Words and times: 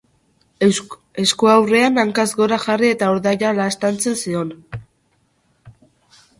Esku-ahurrean 1.23 2.01
hankaz 2.05 2.25
gora 2.41 2.59
jarri 2.65 2.91
eta 2.95 3.11
urdaila 3.17 3.55
laztantzen 3.61 4.19
zion. 4.25 4.53